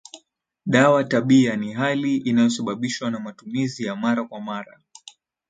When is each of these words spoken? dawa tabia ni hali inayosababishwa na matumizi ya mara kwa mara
dawa 0.65 1.03
tabia 1.03 1.55
ni 1.55 1.73
hali 1.73 2.17
inayosababishwa 2.17 3.11
na 3.11 3.19
matumizi 3.19 3.83
ya 3.85 3.95
mara 3.95 4.23
kwa 4.23 4.41
mara 4.41 4.79